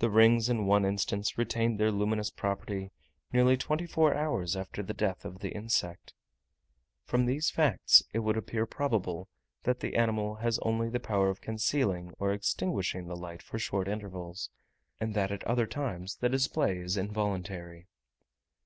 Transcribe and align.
The 0.00 0.10
rings 0.10 0.50
in 0.50 0.66
one 0.66 0.84
instance 0.84 1.38
retained 1.38 1.80
their 1.80 1.90
luminous 1.90 2.28
property 2.30 2.92
nearly 3.32 3.56
twenty 3.56 3.86
four 3.86 4.12
hours 4.14 4.54
after 4.54 4.82
the 4.82 4.92
death 4.92 5.24
of 5.24 5.38
the 5.38 5.48
insect. 5.52 6.12
From 7.04 7.24
these 7.24 7.48
facts 7.48 8.02
it 8.12 8.18
would 8.18 8.36
appear 8.36 8.66
probable, 8.66 9.30
that 9.62 9.80
the 9.80 9.96
animal 9.96 10.34
has 10.34 10.58
only 10.58 10.90
the 10.90 11.00
power 11.00 11.30
of 11.30 11.40
concealing 11.40 12.12
or 12.18 12.34
extinguishing 12.34 13.06
the 13.06 13.16
light 13.16 13.42
for 13.42 13.58
short 13.58 13.88
intervals, 13.88 14.50
and 15.00 15.14
that 15.14 15.32
at 15.32 15.42
other 15.44 15.66
times 15.66 16.16
the 16.16 16.28
display 16.28 16.76
is 16.76 16.98
involuntary. 16.98 17.88